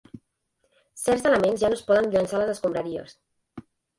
[1.01, 3.15] Certs elements ja no es poden llençar a les escombraries.